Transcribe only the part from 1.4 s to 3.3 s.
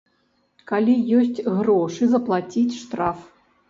грошы заплаціць штраф.